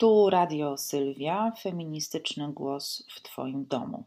[0.00, 4.04] Tu Radio Sylwia, feministyczny głos w Twoim domu.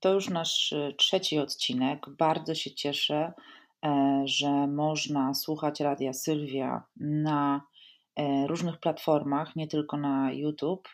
[0.00, 2.06] To już nasz y, trzeci odcinek.
[2.08, 3.32] Bardzo się cieszę,
[3.84, 7.62] e, że można słuchać Radia Sylwia na
[8.16, 10.88] e, różnych platformach, nie tylko na YouTube.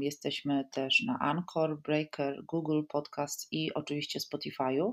[0.00, 4.92] Jesteśmy też na Anchor, Breaker, Google Podcast i oczywiście Spotify'u.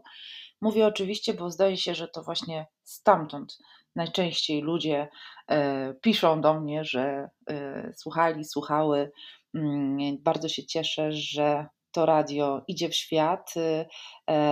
[0.61, 3.59] Mówię oczywiście, bo zdaje się, że to właśnie stamtąd
[3.99, 5.07] najczęściej ludzie
[5.51, 9.11] e, piszą do mnie, że e, słuchali, słuchały.
[9.55, 13.53] Mm, bardzo się cieszę, że to radio idzie w świat.
[13.57, 13.85] E,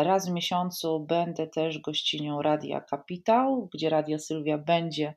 [0.04, 5.13] raz w miesiącu będę też gościnią Radia Kapitał, gdzie Radio Sylwia będzie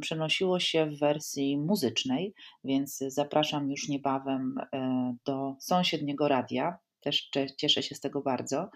[0.00, 4.54] przenosiło się w wersji muzycznej, więc zapraszam już niebawem
[5.26, 6.78] do sąsiedniego radia.
[7.00, 8.70] Też cieszę się z tego bardzo.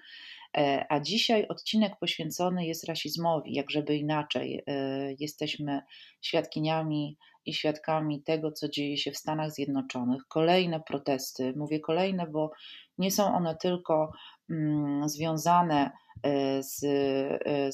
[0.56, 4.62] E, a dzisiaj odcinek poświęcony jest rasizmowi, jak żeby inaczej.
[4.66, 5.82] E, jesteśmy
[6.20, 10.22] świadkiniami i świadkami tego, co dzieje się w Stanach Zjednoczonych.
[10.28, 12.50] Kolejne protesty, mówię kolejne, bo
[12.98, 14.12] nie są one tylko
[14.50, 15.90] mm, związane
[16.22, 16.80] e, z,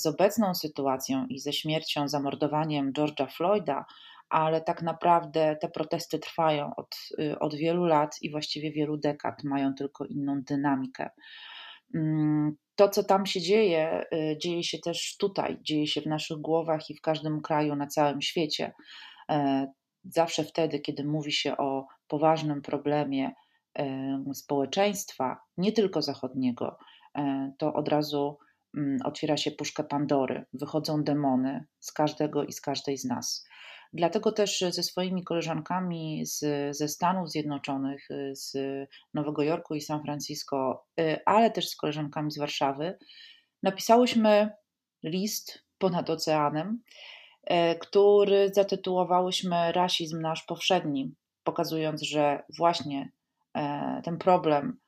[0.00, 3.84] z obecną sytuacją i ze śmiercią, zamordowaniem George'a Floyda,
[4.28, 6.96] ale tak naprawdę te protesty trwają od,
[7.40, 11.10] od wielu lat i właściwie wielu dekad, mają tylko inną dynamikę.
[11.94, 16.36] Mm, to, co tam się dzieje, y, dzieje się też tutaj, dzieje się w naszych
[16.36, 18.72] głowach i w każdym kraju na całym świecie.
[19.30, 19.66] E,
[20.04, 23.32] zawsze wtedy, kiedy mówi się o poważnym problemie
[24.34, 26.78] społeczeństwa, nie tylko zachodniego,
[27.18, 28.38] e, to od razu
[28.76, 33.46] mm, otwiera się puszka Pandory, wychodzą demony z każdego i z każdej z nas.
[33.92, 36.40] Dlatego też ze swoimi koleżankami z,
[36.76, 38.56] ze Stanów Zjednoczonych, z
[39.14, 42.98] Nowego Jorku i San Francisco, y, ale też z koleżankami z Warszawy,
[43.62, 44.50] napisałyśmy
[45.02, 46.82] list ponad oceanem,
[47.80, 51.14] który zatytułowałyśmy Rasizm nasz powszedni,
[51.44, 53.12] pokazując, że właśnie
[53.54, 54.78] e, ten problem,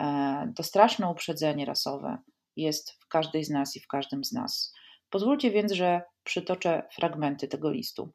[0.00, 2.18] e, to straszne uprzedzenie rasowe
[2.56, 4.74] jest w każdej z nas i w każdym z nas.
[5.10, 8.12] Pozwólcie więc, że przytoczę fragmenty tego listu.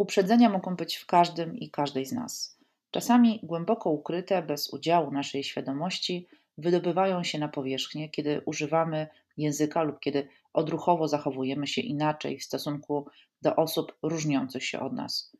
[0.00, 2.58] Uprzedzenia mogą być w każdym i każdej z nas.
[2.90, 6.26] Czasami głęboko ukryte, bez udziału naszej świadomości,
[6.58, 13.06] wydobywają się na powierzchnię, kiedy używamy języka lub kiedy odruchowo zachowujemy się inaczej w stosunku
[13.42, 15.36] do osób różniących się od nas.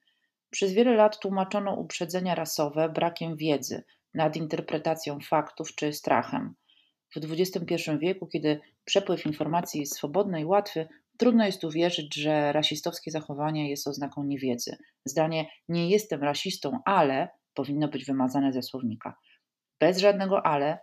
[0.51, 3.83] Przez wiele lat tłumaczono uprzedzenia rasowe brakiem wiedzy,
[4.15, 6.55] nad interpretacją faktów czy strachem.
[7.17, 10.89] W XXI wieku, kiedy przepływ informacji jest swobodny i łatwy,
[11.21, 14.77] Trudno jest uwierzyć, że rasistowskie zachowanie jest oznaką niewiedzy.
[15.05, 19.17] Zdanie nie jestem rasistą, ale powinno być wymazane ze słownika.
[19.81, 20.79] Bez żadnego ale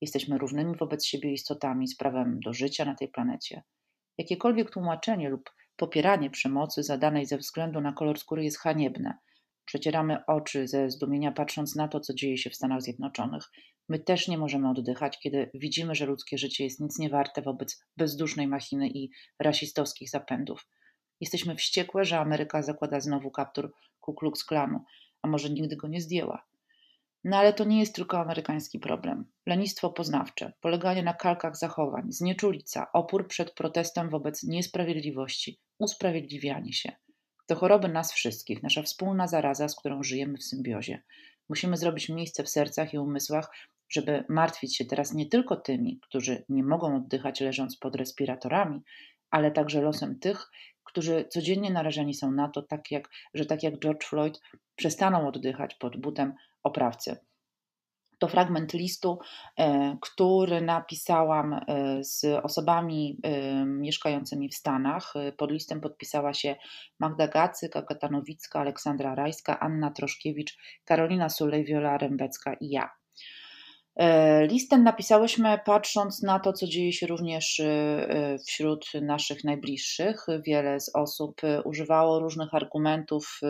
[0.00, 3.62] jesteśmy równymi wobec siebie istotami z prawem do życia na tej planecie.
[4.18, 9.18] Jakiekolwiek tłumaczenie lub popieranie przemocy zadanej ze względu na kolor skóry jest haniebne.
[9.64, 13.50] Przecieramy oczy ze zdumienia patrząc na to, co dzieje się w Stanach Zjednoczonych.
[13.88, 17.84] My też nie możemy oddychać, kiedy widzimy, że ludzkie życie jest nic nie warte wobec
[17.96, 20.68] bezdusznej machiny i rasistowskich zapędów.
[21.20, 24.84] Jesteśmy wściekłe, że Ameryka zakłada znowu kaptur Ku Klux Klanu,
[25.22, 26.46] a może nigdy go nie zdjęła.
[27.24, 29.24] No ale to nie jest tylko amerykański problem.
[29.46, 36.92] Lenistwo poznawcze, poleganie na kalkach zachowań, znieczulica, opór przed protestem wobec niesprawiedliwości, usprawiedliwianie się.
[37.46, 41.02] To choroby nas wszystkich, nasza wspólna zaraza, z którą żyjemy w symbiozie.
[41.52, 43.50] Musimy zrobić miejsce w sercach i umysłach,
[43.88, 48.82] żeby martwić się teraz nie tylko tymi, którzy nie mogą oddychać leżąc pod respiratorami,
[49.30, 50.50] ale także losem tych,
[50.84, 54.40] którzy codziennie narażeni są na to, tak jak, że tak jak George Floyd,
[54.76, 57.16] przestaną oddychać pod butem oprawcy.
[58.22, 59.18] To fragment listu,
[59.58, 61.64] e, który napisałam e,
[62.04, 65.14] z osobami e, mieszkającymi w Stanach.
[65.36, 66.56] Pod listem podpisała się
[67.00, 72.90] Magda Gacyk, Agata Nowicka, Aleksandra Rajska, Anna Troszkiewicz, Karolina Sulej, Wiola Rębecka i ja.
[74.50, 77.62] List ten napisałyśmy patrząc na to, co dzieje się również
[78.48, 80.26] wśród naszych najbliższych.
[80.46, 83.40] Wiele z osób używało różnych argumentów,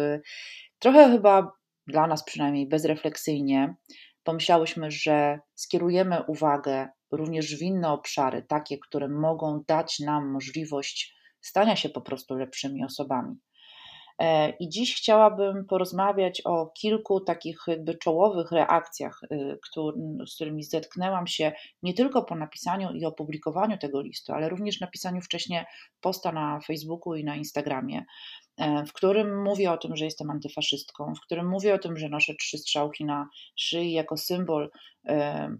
[0.79, 1.53] trochę chyba
[1.87, 3.75] dla nas przynajmniej bezrefleksyjnie,
[4.25, 11.77] pomyślałyśmy, że skierujemy uwagę również w inne obszary, takie, które mogą dać nam możliwość stania
[11.77, 13.37] się po prostu lepszymi osobami.
[14.19, 19.59] E, I dziś chciałabym porozmawiać o kilku takich jakby czołowych reakcjach, y,
[20.27, 21.53] z którymi zetknęłam się
[21.83, 25.65] nie tylko po napisaniu i opublikowaniu tego listu, ale również napisaniu wcześniej
[26.01, 28.05] posta na Facebooku i na Instagramie,
[28.87, 32.35] w którym mówię o tym, że jestem antyfaszystką, w którym mówię o tym, że noszę
[32.35, 34.71] trzy strzałki na szyi jako symbol
[35.07, 35.57] e,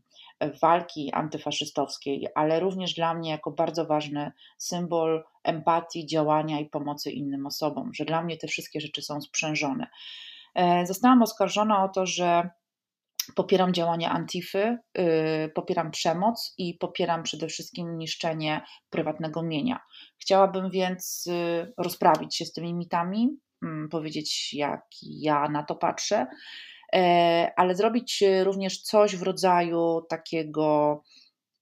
[0.63, 7.47] walki antyfaszystowskiej, ale również dla mnie jako bardzo ważny symbol empatii, działania i pomocy innym
[7.47, 9.87] osobom, że dla mnie te wszystkie rzeczy są sprzężone.
[10.85, 12.51] Zostałam oskarżona o to, że
[13.37, 14.79] popieram działania Antify,
[15.55, 18.61] popieram przemoc i popieram przede wszystkim niszczenie
[18.91, 19.81] prywatnego mienia.
[20.21, 21.29] Chciałabym więc
[21.79, 23.29] rozprawić się z tymi mitami,
[23.65, 26.27] mm, powiedzieć, jak ja na to patrzę,
[27.57, 31.03] ale zrobić również coś w rodzaju takiego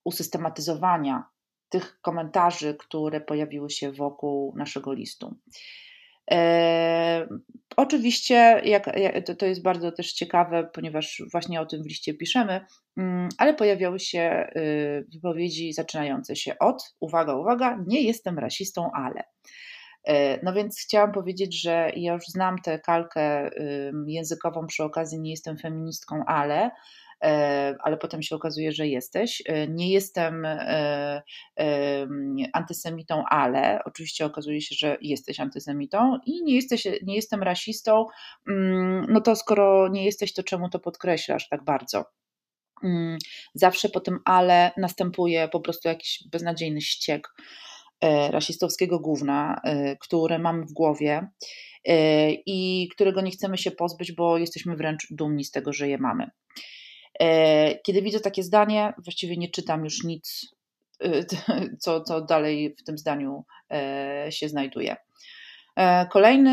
[0.05, 1.23] usystematyzowania
[1.69, 5.35] tych komentarzy, które pojawiły się wokół naszego listu.
[7.77, 8.85] Oczywiście, jak,
[9.37, 12.65] to, jest bardzo też ciekawe, ponieważ właśnie o tym w liście piszemy,
[12.97, 19.23] mm, ale pojawiały się y, wypowiedzi zaczynające się od, uwaga, uwaga, nie jestem rasistą, ale.
[20.07, 23.49] E, no więc chciałam powiedzieć, że ja już znam tę kalkę
[24.07, 26.71] językową przy okazji nie jestem feministką, ale
[27.79, 29.43] ale potem się okazuje, że jesteś.
[29.45, 31.21] E, nie jestem e,
[32.53, 38.05] antysemitą, ale oczywiście okazuje się, że jesteś antysemitą i nie, jesteś, nie jestem rasistą.
[38.47, 42.05] Mm, no to skoro nie jesteś, to czemu to podkreślasz tak bardzo?
[42.83, 43.17] Mm,
[43.53, 47.27] zawsze po tym ale następuje po prostu jakiś beznadziejny ściek
[48.29, 49.61] rasistowskiego gówna,
[49.99, 51.27] które mamy w głowie
[52.45, 56.29] i którego nie chcemy się pozbyć, bo jesteśmy wręcz dumni z tego, że je mamy.
[57.21, 60.55] E, kiedy widzę takie zdanie, właściwie nie czytam już nic,
[61.03, 61.25] e,
[61.83, 64.95] co, co dalej w tym zdaniu e, się znajduje.
[66.11, 66.51] Kolejny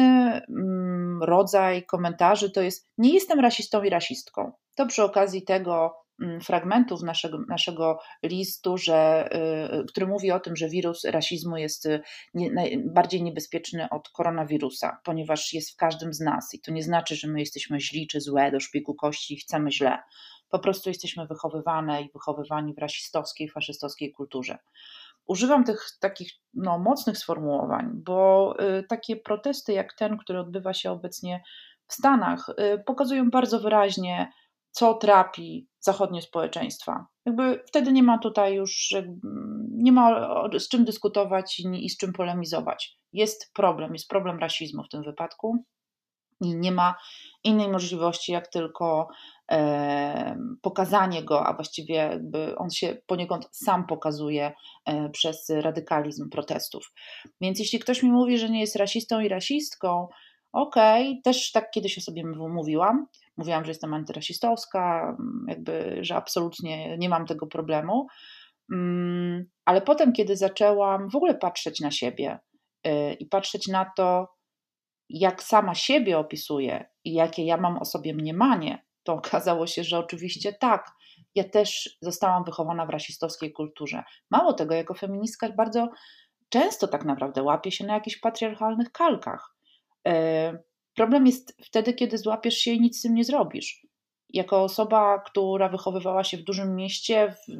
[0.48, 4.52] mm, rodzaj komentarzy to jest: Nie jestem rasistą i rasistką.
[4.76, 9.28] To przy okazji tego mm, fragmentów naszego, naszego listu, że,
[9.88, 11.88] który mówi o tym, że wirus rasizmu jest
[12.34, 12.50] nie,
[12.84, 16.54] bardziej niebezpieczny od koronawirusa, ponieważ jest w każdym z nas.
[16.54, 19.72] I to nie znaczy, że my jesteśmy źli czy złe do szpiku kości i chcemy
[19.72, 19.98] źle
[20.48, 24.58] po prostu jesteśmy wychowywane i wychowywani w rasistowskiej, faszystowskiej kulturze.
[25.26, 30.90] Używam tych takich no, mocnych sformułowań, bo y, takie protesty jak ten, który odbywa się
[30.90, 31.42] obecnie
[31.86, 34.32] w Stanach, y, pokazują bardzo wyraźnie,
[34.70, 37.06] co trapi zachodnie społeczeństwa.
[37.26, 38.94] Jakby wtedy nie ma tutaj już,
[39.70, 42.98] nie ma z czym dyskutować i z czym polemizować.
[43.12, 45.64] Jest problem, jest problem rasizmu w tym wypadku
[46.40, 46.94] i nie ma
[47.44, 49.08] innej możliwości, jak tylko
[50.62, 54.52] pokazanie go, a właściwie jakby on się poniekąd sam pokazuje
[54.86, 56.92] e, przez radykalizm protestów.
[57.40, 60.08] Więc jeśli ktoś mi mówi, że nie jest rasistą i rasistką,
[60.52, 63.06] okej, okay, też tak kiedyś o sobie mówiłam.
[63.36, 65.16] Mówiłam, że jestem antyrasistowska,
[65.48, 68.06] jakby, że absolutnie nie mam tego problemu.
[68.72, 72.38] Mm, ale potem, kiedy zaczęłam w ogóle patrzeć na siebie
[72.84, 74.28] e, i patrzeć na to,
[75.08, 79.98] jak sama siebie opisuję i jakie ja mam o sobie mniemanie, to okazało się, że
[79.98, 80.90] oczywiście tak,
[81.34, 84.02] ja też zostałam wychowana w rasistowskiej kulturze.
[84.30, 85.88] Mało tego, jako feministka bardzo
[86.48, 89.56] często tak naprawdę łapię się na jakichś patriarchalnych kalkach.
[90.08, 90.58] E,
[90.94, 93.86] problem jest wtedy, kiedy złapiesz się i nic z tym nie zrobisz.
[94.32, 97.52] Jako osoba, która wychowywała się w dużym mieście, w,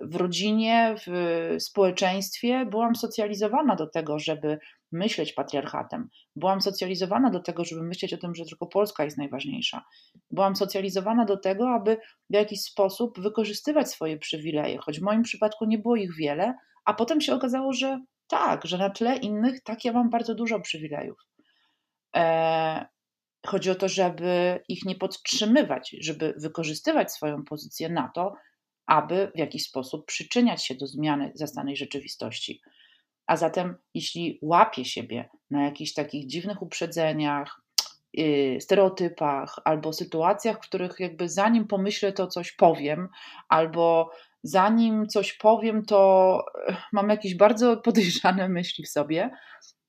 [0.00, 4.58] w rodzinie, w społeczeństwie, byłam socjalizowana do tego, żeby
[4.92, 6.08] myśleć patriarchatem.
[6.36, 9.84] Byłam socjalizowana do tego, żeby myśleć o tym, że tylko Polska jest najważniejsza.
[10.30, 11.96] Byłam socjalizowana do tego, aby
[12.30, 16.54] w jakiś sposób wykorzystywać swoje przywileje, choć w moim przypadku nie było ich wiele,
[16.84, 20.60] a potem się okazało, że tak, że na tle innych tak ja mam bardzo dużo
[20.60, 21.18] przywilejów.
[22.12, 22.84] Eee,
[23.46, 28.34] chodzi o to, żeby ich nie podtrzymywać, żeby wykorzystywać swoją pozycję na to,
[28.86, 32.60] aby w jakiś sposób przyczyniać się do zmiany zastanej rzeczywistości.
[33.26, 37.60] A zatem, jeśli łapię siebie na jakichś takich dziwnych uprzedzeniach,
[38.12, 43.08] yy, stereotypach albo sytuacjach, w których jakby zanim pomyślę, to coś powiem,
[43.48, 44.10] albo
[44.42, 49.30] zanim coś powiem, to yy, mam jakieś bardzo podejrzane myśli w sobie,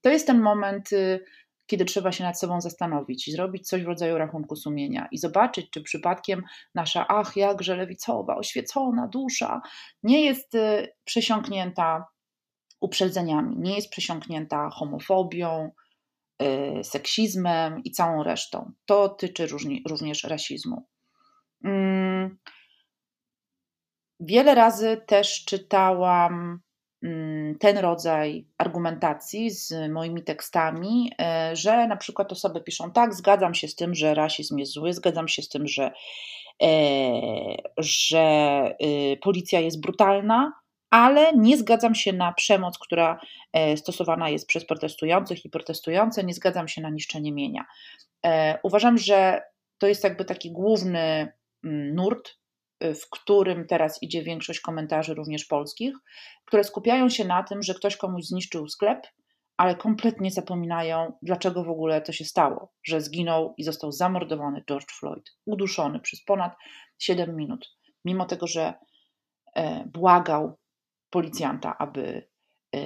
[0.02, 1.26] to jest ten moment, yy,
[1.67, 5.69] kiedy trzeba się nad sobą zastanowić i zrobić coś w rodzaju rachunku sumienia i zobaczyć,
[5.69, 6.43] czy przypadkiem
[6.75, 9.62] nasza, ach, jakże lewicowa, oświecona dusza
[10.03, 10.53] nie jest
[11.03, 12.05] przesiąknięta
[12.81, 15.71] uprzedzeniami, nie jest przesiąknięta homofobią,
[16.41, 18.71] y, seksizmem i całą resztą.
[18.86, 19.47] To tyczy
[19.89, 20.88] również rasizmu.
[21.63, 22.38] Mm.
[24.19, 26.59] Wiele razy też czytałam
[27.03, 27.26] mm,
[27.60, 31.12] ten rodzaj argumentacji z moimi tekstami,
[31.52, 34.94] y, że na przykład osoby piszą: Tak, zgadzam się z tym, że rasizm jest zły,
[34.94, 35.92] zgadzam się z tym, że,
[36.64, 36.68] e,
[37.78, 40.54] że y, policja jest brutalna,
[40.90, 43.20] ale nie zgadzam się na przemoc, która
[43.54, 47.66] e, stosowana jest przez protestujących i protestujące, nie zgadzam się na niszczenie mienia.
[48.26, 49.42] E, uważam, że
[49.78, 51.34] to jest jakby taki główny
[51.64, 52.47] mm, nurt, e,
[52.81, 55.93] w którym teraz idzie większość komentarzy, również polskich,
[56.46, 59.07] które skupiają się na tym, że ktoś komuś zniszczył sklep,
[59.57, 64.91] ale kompletnie zapominają, dlaczego w ogóle to się stało, że zginął i został zamordowany George
[64.91, 66.55] Floyd, uduszony przez ponad
[67.00, 67.69] 7 minut,
[68.05, 68.74] mimo tego, że
[69.55, 70.57] e, błagał
[71.10, 72.27] policjanta, aby,
[72.75, 72.79] e,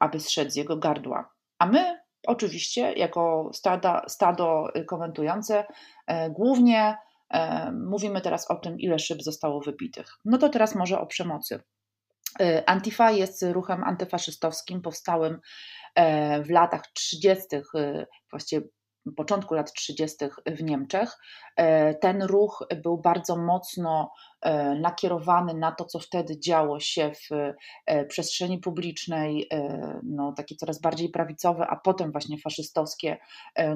[0.00, 1.32] aby zszedł z jego gardła.
[1.58, 5.66] A my, oczywiście, jako stada, stado komentujące,
[6.06, 6.96] e, głównie
[7.72, 10.06] mówimy teraz o tym, ile szyb zostało wybitych.
[10.24, 11.60] No to teraz może o przemocy.
[12.66, 15.40] Antifa jest ruchem antyfaszystowskim powstałym
[15.96, 18.66] E, w latach 30., e, właściwie
[19.16, 20.16] początku lat 30.
[20.46, 21.18] w Niemczech.
[21.56, 24.10] E, ten ruch był bardzo mocno
[24.80, 27.54] nakierowany na to, co wtedy działo się w
[28.08, 29.48] przestrzeni publicznej,
[30.02, 33.18] no, takie coraz bardziej prawicowe, a potem właśnie faszystowskie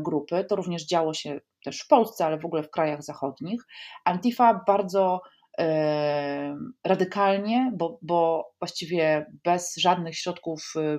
[0.01, 0.45] grupy.
[0.45, 3.63] To również działo się też w Polsce, ale w ogóle w krajach zachodnich.
[4.05, 5.21] Antifa bardzo
[6.85, 10.99] radykalnie, bo, bo właściwie bez żadnych środków E,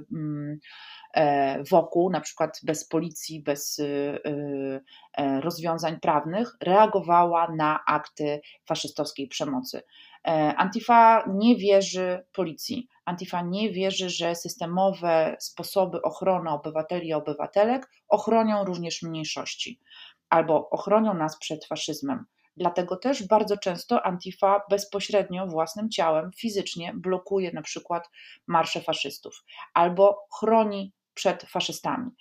[1.69, 3.83] wokół, na przykład bez policji, bez y,
[4.25, 4.81] y,
[5.13, 9.81] e, rozwiązań prawnych, reagowała na akty faszystowskiej przemocy.
[10.27, 12.87] E, Antifa nie wierzy policji.
[13.05, 19.79] Antifa nie wierzy, że systemowe sposoby ochrony obywateli i obywatelek ochronią również mniejszości
[20.29, 22.25] albo ochronią nas przed faszyzmem.
[22.57, 28.09] Dlatego też bardzo często Antifa bezpośrednio własnym ciałem, fizycznie blokuje na przykład
[28.47, 32.11] marsze faszystów albo chroni przed faszystami.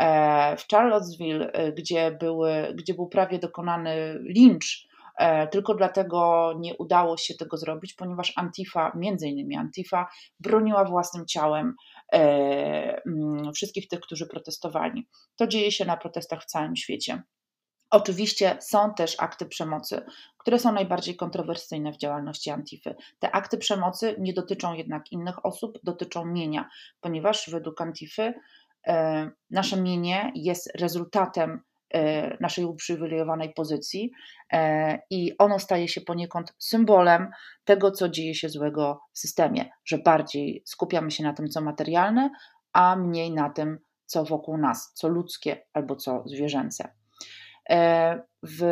[0.00, 6.76] E, w Charlottesville, e, gdzie, były, gdzie był prawie dokonany lincz, e, tylko dlatego nie
[6.76, 10.08] udało się tego zrobić, ponieważ Antifa, między innymi Antifa,
[10.40, 11.74] broniła własnym ciałem
[13.54, 15.08] wszystkich tych, którzy protestowali.
[15.36, 17.22] To dzieje się na protestach w całym świecie.
[17.92, 20.02] Oczywiście są też akty przemocy,
[20.38, 22.94] które są najbardziej kontrowersyjne w działalności Antify.
[23.18, 26.68] Te akty przemocy nie dotyczą jednak innych osób, dotyczą mienia,
[27.00, 28.34] ponieważ według Antify
[28.86, 31.60] e, nasze mienie jest rezultatem
[31.94, 34.10] e, naszej uprzywilejowanej pozycji
[34.52, 37.30] e, i ono staje się poniekąd symbolem
[37.64, 42.30] tego, co dzieje się złego w systemie, że bardziej skupiamy się na tym, co materialne,
[42.72, 47.01] a mniej na tym, co wokół nas, co ludzkie albo co zwierzęce.
[47.72, 48.62] E, w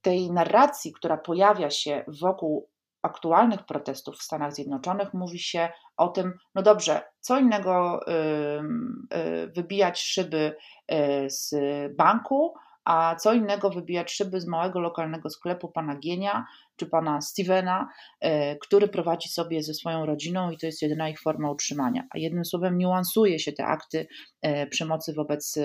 [0.00, 2.70] tej narracji, która pojawia się wokół
[3.02, 10.00] aktualnych protestów w Stanach Zjednoczonych, mówi się o tym, no dobrze, co innego y, wybijać
[10.00, 10.56] szyby
[10.92, 11.54] y, z
[11.96, 12.54] banku,
[12.90, 16.44] a co innego wybijać szyby z małego lokalnego sklepu pana Gienia
[16.76, 17.88] czy pana Stevena,
[18.20, 22.02] e, który prowadzi sobie ze swoją rodziną i to jest jedyna ich forma utrzymania.
[22.14, 24.06] A jednym słowem niuansuje się te akty
[24.42, 25.58] e, przemocy wobec,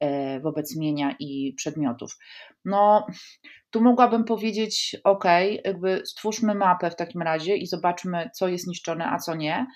[0.00, 2.16] e, wobec mienia i przedmiotów.
[2.64, 3.06] No,
[3.70, 5.24] tu mogłabym powiedzieć, ok,
[5.64, 9.66] jakby stwórzmy mapę w takim razie i zobaczmy, co jest niszczone, a co nie.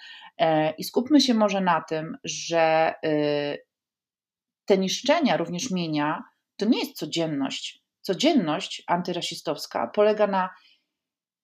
[0.78, 2.94] I skupmy się może na tym, że
[4.64, 6.22] te niszczenia również mienia
[6.56, 7.84] to nie jest codzienność.
[8.00, 10.50] Codzienność antyrasistowska polega na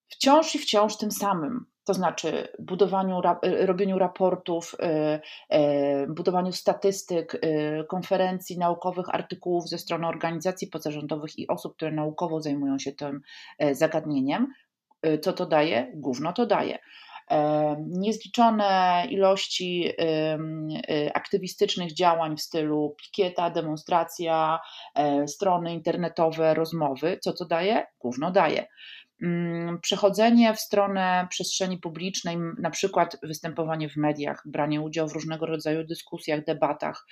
[0.08, 1.66] wciąż i wciąż tym samym.
[1.84, 10.06] To znaczy budowaniu, robieniu raportów, y, y, budowaniu statystyk, y, konferencji naukowych, artykułów ze strony
[10.06, 13.20] organizacji pozarządowych i osób, które naukowo zajmują się tym
[13.72, 14.46] zagadnieniem.
[15.22, 15.92] Co to daje?
[15.94, 16.78] Gówno to daje
[17.78, 24.60] niezliczone ilości y, aktywistycznych działań w stylu pikieta, demonstracja,
[24.94, 27.18] e, strony internetowe, rozmowy.
[27.22, 27.86] Co to daje?
[28.00, 28.66] Gówno daje.
[29.22, 35.46] Mm, przechodzenie w stronę przestrzeni publicznej, na przykład występowanie w mediach, branie udziału w różnego
[35.46, 37.06] rodzaju dyskusjach, debatach,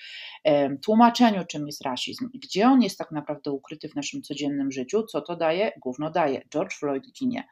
[0.84, 5.20] tłumaczeniu, czym jest rasizm, gdzie on jest tak naprawdę ukryty w naszym codziennym życiu, co
[5.20, 5.72] to daje?
[5.82, 6.42] Gówno daje.
[6.52, 7.44] George Floyd ginie.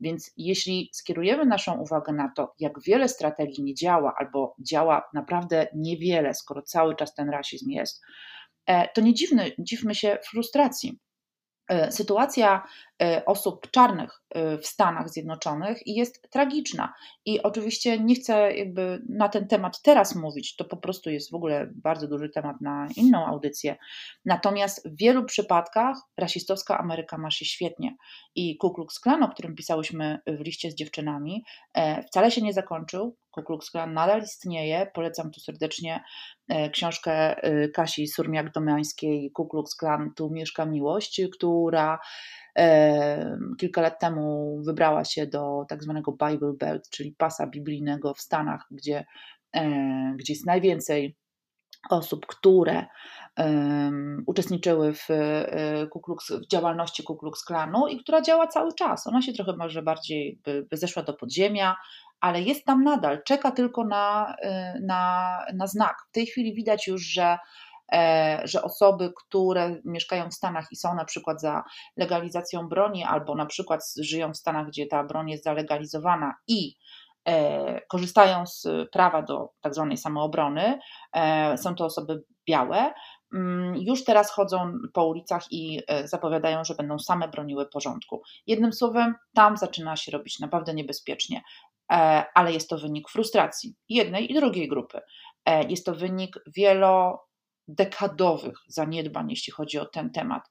[0.00, 5.66] Więc jeśli skierujemy naszą uwagę na to, jak wiele strategii nie działa, albo działa naprawdę
[5.74, 8.02] niewiele, skoro cały czas ten rasizm jest,
[8.66, 10.98] e, to nie dziwny, dziwmy się frustracji
[11.68, 12.62] E, sytuacja
[13.26, 16.94] osób czarnych e, w Stanach Zjednoczonych jest tragiczna.
[17.24, 21.34] I oczywiście nie chcę jakby na ten temat teraz mówić, to po prostu jest w
[21.34, 23.76] ogóle bardzo duży temat na inną audycję.
[24.24, 27.96] Natomiast w wielu przypadkach rasistowska Ameryka ma się świetnie.
[28.34, 31.44] I Ku Klux Klan, o którym pisałyśmy w liście z dziewczynami,
[32.06, 33.16] wcale się nie zakończył.
[33.32, 34.86] Ku Klux Klan nadal istnieje.
[34.94, 36.04] Polecam tu serdecznie
[36.48, 41.98] e, książkę e, Kasi Surmiak-Domiańskiej Ku Klux Klan Tu mieszka miłość, która e,
[43.58, 48.66] kilka lat temu wybrała się do tak zwanego Bible Belt, czyli pasa biblijnego w Stanach,
[48.70, 49.04] gdzie,
[50.16, 51.16] gdzie jest najwięcej
[51.90, 52.86] osób, które
[53.38, 55.08] um, uczestniczyły w,
[55.90, 59.06] Ku Klux, w działalności Ku Klux Klanu i która działa cały czas.
[59.06, 61.76] Ona się trochę może bardziej by, by zeszła do podziemia,
[62.20, 64.36] ale jest tam nadal, czeka tylko na,
[64.82, 65.96] na, na znak.
[66.08, 67.38] W tej chwili widać już, że
[67.71, 67.71] E,
[68.44, 71.62] że osoby, które mieszkają w Stanach i są na przykład za
[71.96, 76.76] legalizacją broni, albo na przykład żyją w Stanach, gdzie ta broń jest zalegalizowana i
[77.28, 80.78] e, korzystają z prawa do tak zwanej samoobrony,
[81.12, 82.92] e, są to osoby białe,
[83.34, 88.22] mm, już teraz chodzą po ulicach i zapowiadają, że będą same broniły porządku.
[88.46, 91.42] Jednym słowem, tam zaczyna się robić naprawdę niebezpiecznie,
[92.34, 95.00] ale jest to wynik frustracji jednej i drugiej grupy.
[95.68, 97.24] Jest to wynik wielo
[97.68, 100.42] dekadowych zaniedbań, jeśli chodzi o ten temat.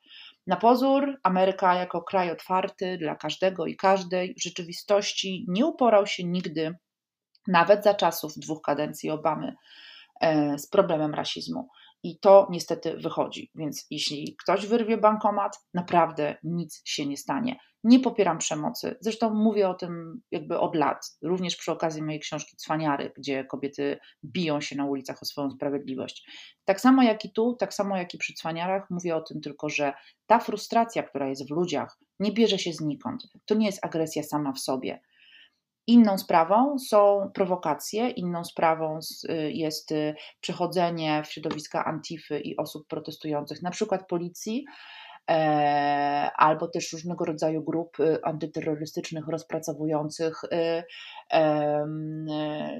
[0.47, 6.23] Na pozór Ameryka jako kraj otwarty dla każdego i każdej w rzeczywistości nie uporał się
[6.23, 6.75] nigdy,
[7.47, 9.55] nawet za czasów dwóch kadencji Obamy,
[10.21, 11.67] e, z problemem rasizmu.
[12.03, 13.51] I to niestety wychodzi.
[13.55, 17.59] Więc jeśli ktoś wyrwie bankomat, naprawdę nic się nie stanie.
[17.83, 18.95] Nie popieram przemocy.
[18.99, 23.99] Zresztą mówię o tym jakby od lat, również przy okazji mojej książki Cwaniary, gdzie kobiety
[24.25, 26.27] biją się na ulicach o swoją sprawiedliwość.
[26.65, 29.69] Tak samo jak i tu, tak samo jak i przy Cwaniarach, mówię o tym tylko,
[29.69, 29.93] że
[30.25, 33.23] ta frustracja, która jest w ludziach, nie bierze się znikąd.
[33.45, 35.01] To nie jest agresja sama w sobie.
[35.87, 42.87] Inną sprawą są prowokacje, inną sprawą y, jest y, przechodzenie w środowiska Antify i osób
[42.87, 44.65] protestujących, na przykład policji,
[46.37, 50.83] albo też różnego rodzaju grup y, antyterrorystycznych rozpracowujących y,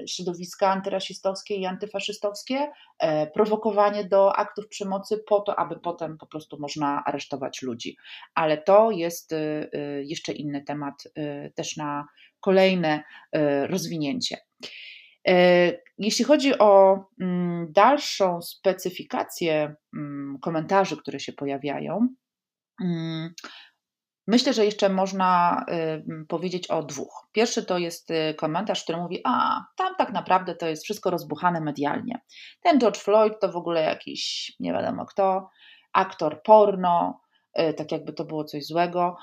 [0.08, 6.58] środowiska antyrasistowskie i antyfaszystowskie, e, prowokowanie do aktów przemocy po to, aby potem po prostu
[6.60, 7.96] można aresztować ludzi.
[8.34, 9.68] Ale to jest y,
[10.06, 10.94] jeszcze inny temat,
[11.54, 12.06] też na
[12.40, 13.02] kolejne
[13.68, 14.36] rozwinięcie.
[15.28, 22.08] E, jeśli chodzi o mm, dalszą specyfikację mm, komentarzy, które się pojawiają,
[24.26, 27.28] myślę, że jeszcze można y, powiedzieć o dwóch.
[27.32, 31.60] Pierwszy to jest y, komentarz, który mówi: A, tam tak naprawdę to jest wszystko rozbuchane
[31.60, 32.20] medialnie.
[32.62, 35.48] Ten George Floyd to w ogóle jakiś nie wiadomo kto,
[35.92, 37.20] aktor porno,
[37.60, 39.16] y, tak jakby to było coś złego.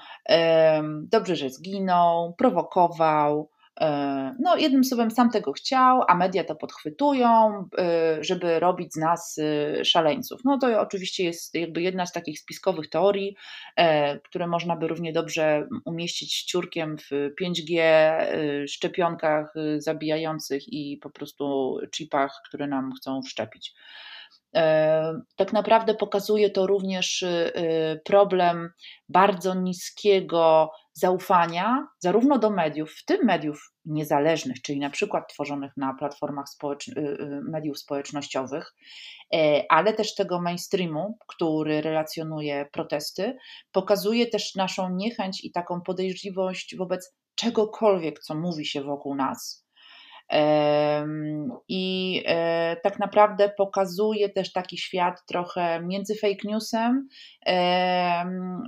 [0.83, 3.49] Dobrze, że zginął, prowokował.
[3.79, 8.97] E, no, jednym słowem, sam tego chciał, a media to podchwytują, e, żeby robić z
[8.97, 10.41] nas e, szaleńców.
[10.45, 13.35] No to oczywiście jest jakby jedna z takich spiskowych teorii,
[14.23, 17.11] które można by równie dobrze umieścić ciurkiem w
[17.41, 17.81] 5G,
[18.67, 23.73] szczepionkach zabijających i po prostu chipach, które nam chcą wszczepić.
[25.35, 27.25] Tak naprawdę pokazuje to również
[28.05, 28.69] problem
[29.09, 35.93] bardzo niskiego zaufania zarówno do mediów, w tym mediów niezależnych, czyli na przykład tworzonych na
[35.93, 38.75] platformach społecz- y, y, mediów społecznościowych,
[39.33, 43.37] e, ale też tego mainstreamu, który relacjonuje protesty,
[43.71, 49.68] pokazuje też naszą niechęć i taką podejrzliwość wobec czegokolwiek, co mówi się wokół nas.
[51.67, 57.07] I e, tak naprawdę pokazuje też taki świat trochę między fake newsem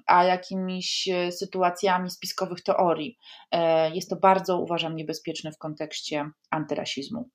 [0.07, 3.17] a jakimiś sytuacjami spiskowych teorii.
[3.51, 7.29] E, jest to bardzo, uważam, niebezpieczne w kontekście antyrasizmu.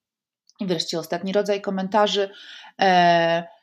[0.59, 2.29] I wreszcie ostatni rodzaj komentarzy
[2.81, 3.56] e,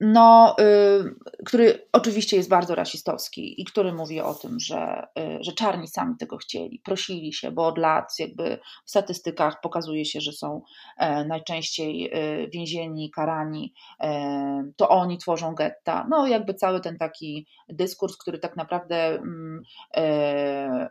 [0.00, 5.52] no, y, który oczywiście jest bardzo rasistowski i który mówi o tym, że, y, że
[5.52, 10.32] czarni sami tego chcieli, prosili się, bo od lat jakby w statystykach pokazuje się, że
[10.32, 10.62] są
[10.98, 12.10] e, najczęściej
[12.44, 16.06] y, więzieni, karani, e, to oni tworzą getta.
[16.10, 19.62] No, jakby cały ten taki dyskurs, który tak naprawdę mm,
[19.96, 20.88] e,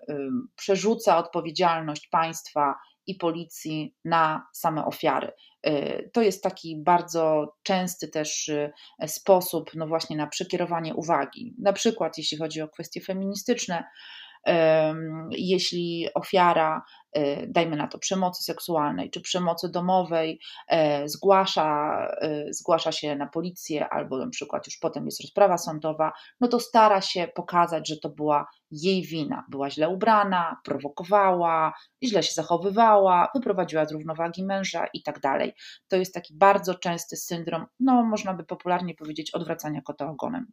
[0.55, 2.75] przerzuca odpowiedzialność państwa
[3.07, 5.31] i policji na same ofiary.
[5.67, 8.71] Y, to jest taki bardzo częsty też y,
[9.07, 11.55] sposób, no właśnie, na przekierowanie uwagi.
[11.59, 13.83] Na przykład, jeśli chodzi o kwestie feministyczne,
[15.31, 22.91] jeśli ofiara, e, dajmy na to, przemocy seksualnej czy przemocy domowej e, zgłasza, e, zgłasza
[22.91, 27.27] się na policję albo na przykład już potem jest rozprawa sądowa, no to stara się
[27.35, 29.45] pokazać, że to była jej wina.
[29.49, 35.53] Była źle ubrana, prowokowała, źle się zachowywała, wyprowadziła z równowagi męża i tak dalej.
[35.87, 40.45] To jest taki bardzo częsty syndrom, no można by popularnie powiedzieć, odwracania kota ogonem.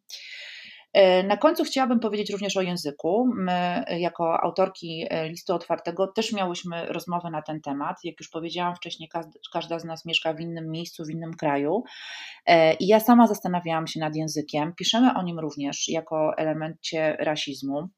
[0.93, 3.31] E, na końcu chciałabym powiedzieć również o języku.
[3.35, 7.97] My, jako autorki e, listu otwartego, też miałyśmy rozmowę na ten temat.
[8.05, 9.09] Jak już powiedziałam wcześniej,
[9.53, 11.83] każda z nas mieszka w innym miejscu, w innym kraju.
[12.47, 14.75] E, I ja sama zastanawiałam się nad językiem.
[14.75, 17.89] Piszemy o nim również jako elemencie rasizmu.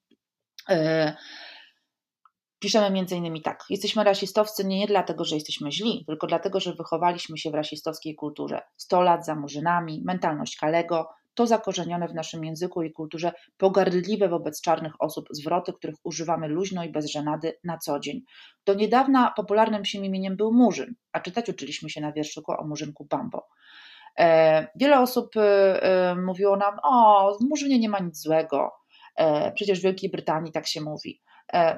[2.59, 3.65] piszemy między innymi tak.
[3.71, 8.15] Jesteśmy rasistowcy nie, nie dlatego, że jesteśmy źli, tylko dlatego, że wychowaliśmy się w rasistowskiej
[8.15, 8.63] kulturze.
[8.77, 14.61] 100 lat za murzynami, mentalność Kalego, to zakorzenione w naszym języku i kulturze pogardliwe wobec
[14.61, 18.23] czarnych osób zwroty, których używamy luźno i bez żenady na co dzień.
[18.67, 23.05] Do niedawna popularnym psim imieniem był Murzyn, a czytać uczyliśmy się na wierszyku o Murzynku
[23.11, 23.47] Bambo.
[24.19, 28.73] E, wiele osób e, e, mówiło nam, o, w Murzynie nie ma nic złego,
[29.55, 31.23] przecież w Wielkiej Brytanii tak się mówi.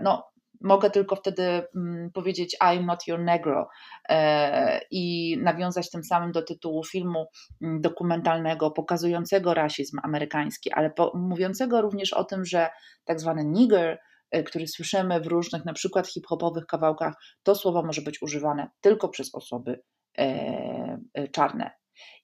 [0.02, 0.24] No,
[0.60, 1.42] mogę tylko wtedy
[1.76, 3.68] mm, powiedzieć I'm not your negro
[4.08, 7.26] e, i nawiązać tym samym do tytułu filmu
[7.62, 12.70] mm, dokumentalnego pokazującego rasizm amerykański, ale po, mówiącego również o tym, że
[13.04, 13.98] tak zwany nigger,
[14.30, 19.08] e, który słyszymy w różnych na przykład hip-hopowych kawałkach, to słowo może być używane tylko
[19.08, 19.80] przez osoby
[20.18, 20.98] e,
[21.32, 21.70] czarne.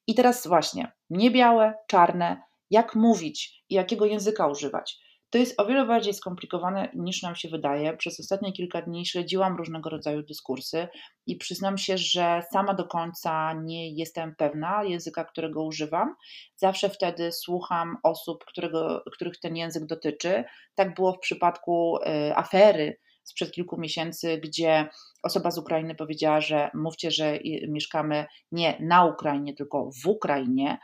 [0.07, 4.99] I teraz właśnie, nie białe, czarne, jak mówić i jakiego języka używać.
[5.33, 7.97] To jest o wiele bardziej skomplikowane niż nam się wydaje.
[7.97, 10.89] Przez ostatnie kilka dni śledziłam różnego rodzaju dyskursy
[11.27, 16.15] i przyznam się, że sama do końca nie jestem pewna języka, którego używam.
[16.57, 20.45] Zawsze wtedy słucham osób, którego, których ten język dotyczy.
[20.75, 24.89] Tak było w przypadku y, afery sprzed kilku miesięcy, gdzie
[25.23, 30.79] osoba z Ukrainy powiedziała, że mówcie, że mieszkamy nie na Ukrainie, tylko w Ukrainie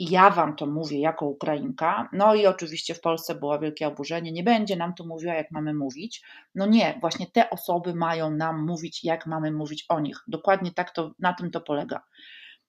[0.00, 2.08] i ja wam to mówię jako Ukrainka.
[2.12, 4.32] No i oczywiście w Polsce było wielkie oburzenie.
[4.32, 6.22] Nie będzie nam to mówiła, jak mamy mówić.
[6.54, 10.16] No nie, właśnie te osoby mają nam mówić, jak mamy mówić o nich.
[10.28, 12.02] Dokładnie tak to, na tym to polega.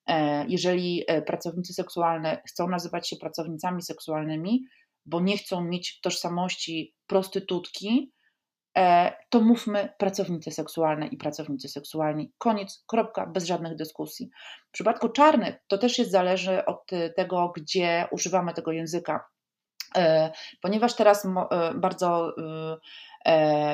[0.07, 4.63] E, jeżeli e, pracownicy seksualni chcą nazywać się pracownicami seksualnymi,
[5.05, 8.11] bo nie chcą mieć tożsamości prostytutki,
[9.29, 12.31] to mówmy pracownicy seksualne i pracownicy seksualni.
[12.37, 14.29] Koniec, kropka, bez żadnych dyskusji.
[14.69, 19.30] W przypadku czarnych to też jest zależy od tego, gdzie używamy tego języka.
[19.97, 21.29] E, ponieważ teraz e,
[21.75, 22.35] bardzo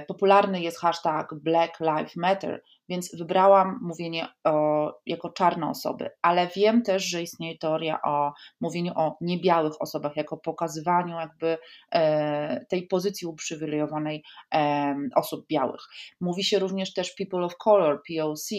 [0.07, 6.81] popularny jest hashtag Black Lives Matter, więc wybrałam mówienie o, jako czarne osoby, ale wiem
[6.81, 11.57] też, że istnieje teoria o mówieniu o niebiałych osobach, jako pokazywaniu jakby
[11.91, 15.81] e, tej pozycji uprzywilejowanej e, osób białych.
[16.21, 18.49] Mówi się również też people of color, POC,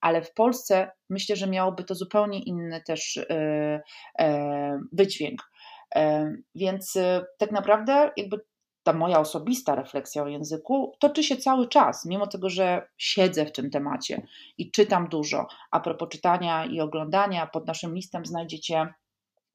[0.00, 3.82] ale w Polsce myślę, że miałoby to zupełnie inny też e,
[4.18, 5.53] e wydźwięk.
[5.96, 8.40] E, więc e, tak naprawdę jakby
[8.82, 13.52] ta moja osobista refleksja o języku toczy się cały czas, mimo tego, że siedzę w
[13.52, 14.26] tym temacie
[14.58, 15.46] i czytam dużo.
[15.70, 18.94] A propos czytania i oglądania, pod naszym listem znajdziecie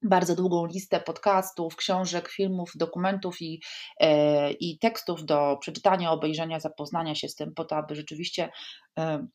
[0.02, 3.60] bardzo długą listę podcastów, książek, filmów, dokumentów i,
[4.00, 8.50] e, i tekstów do przeczytania, obejrzenia, zapoznania się z tym, po to, aby rzeczywiście
[8.98, 9.26] e,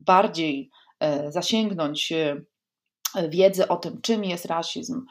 [0.00, 0.70] bardziej
[1.00, 2.12] e, zasięgnąć
[3.28, 5.06] wiedzy o tym, czym jest rasizm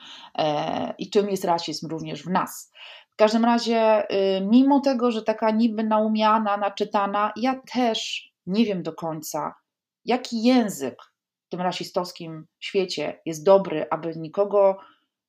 [0.97, 2.71] i czym jest rasizm również w nas.
[3.11, 8.83] W każdym razie, y, mimo tego, że taka niby naumiana, naczytana, ja też nie wiem
[8.83, 9.55] do końca,
[10.05, 10.95] jaki język
[11.45, 14.77] w tym rasistowskim świecie jest dobry, aby nikogo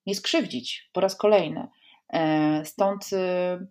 [0.06, 1.68] nie skrzywdzić po raz kolejny.
[2.12, 3.66] E, stąd y,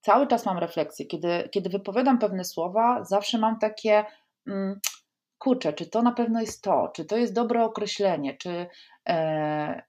[0.00, 1.06] cały czas mam refleksję.
[1.06, 4.04] Kiedy, kiedy wypowiadam pewne słowa, zawsze mam takie,
[4.46, 4.80] mm,
[5.40, 8.66] kurczę, czy to na pewno jest to, czy to jest dobre określenie, czy,
[9.08, 9.82] e,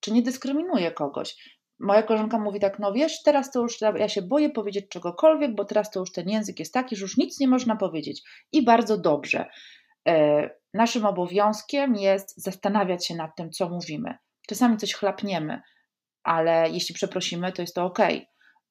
[0.00, 4.22] czy nie dyskryminuję kogoś moja koleżanka mówi tak, no wiesz, teraz to już ja się
[4.22, 7.48] boję powiedzieć czegokolwiek, bo teraz to już ten język jest taki, że już nic nie
[7.48, 8.22] można powiedzieć.
[8.52, 9.46] I bardzo dobrze.
[10.08, 14.14] E, naszym obowiązkiem jest zastanawiać się nad tym, co mówimy.
[14.48, 15.60] Czasami coś chlapniemy,
[16.22, 17.98] ale jeśli przeprosimy, to jest to ok.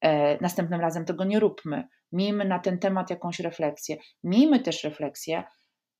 [0.00, 1.88] E, następnym razem tego nie róbmy.
[2.12, 3.96] Miejmy na ten temat jakąś refleksję.
[4.24, 5.44] Miejmy też refleksję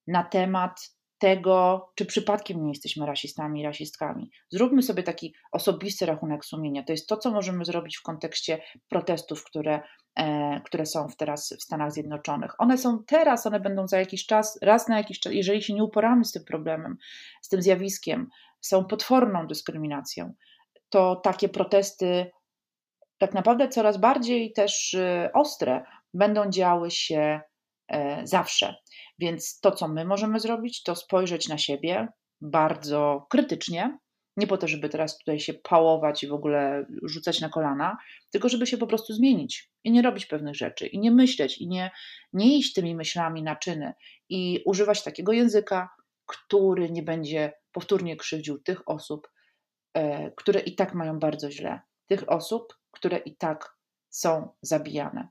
[0.07, 4.31] na temat tego, czy przypadkiem nie jesteśmy rasistami i rasistkami.
[4.51, 6.83] Zróbmy sobie taki osobisty rachunek sumienia.
[6.83, 9.81] To jest to, co możemy zrobić w kontekście protestów, które,
[10.17, 12.61] e, które są teraz w Stanach Zjednoczonych.
[12.61, 15.85] One są teraz, one będą za jakiś czas, raz na jakiś czas, jeżeli się nie
[15.85, 16.97] uporamy z tym problemem,
[17.43, 18.29] z tym zjawiskiem,
[18.61, 20.33] są potworną dyskryminacją.
[20.89, 22.31] To takie protesty,
[23.19, 27.41] tak naprawdę coraz bardziej też e, ostre, będą działy się
[28.25, 28.75] zawsze.
[29.19, 32.09] Więc to, co my możemy zrobić, to spojrzeć na siebie
[32.41, 33.99] bardzo krytycznie,
[34.37, 37.97] nie po to, żeby teraz tutaj się pałować i w ogóle rzucać na kolana,
[38.31, 41.69] tylko żeby się po prostu zmienić i nie robić pewnych rzeczy, i nie myśleć, i
[41.69, 41.91] nie,
[42.33, 43.93] nie iść tymi myślami na czyny,
[44.29, 45.89] i używać takiego języka,
[46.27, 49.29] który nie będzie powtórnie krzywdził tych osób,
[49.95, 53.77] e, które i tak mają bardzo źle, tych osób, które i tak
[54.11, 55.29] są zabijane.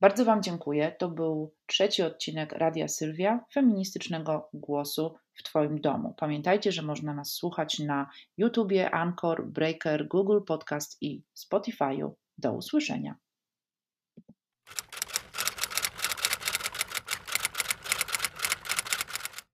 [0.00, 0.96] Bardzo Wam dziękuję.
[0.98, 6.14] To był trzeci odcinek Radia Sylwia, feministycznego głosu w Twoim domu.
[6.16, 12.10] Pamiętajcie, że można nas słuchać na YouTubie, Anchor, Breaker, Google Podcast i Spotify'u.
[12.38, 13.14] Do usłyszenia.